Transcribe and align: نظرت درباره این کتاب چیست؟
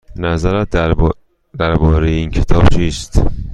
نظرت 0.15 0.69
درباره 1.57 2.09
این 2.09 2.31
کتاب 2.31 2.67
چیست؟ 2.67 3.21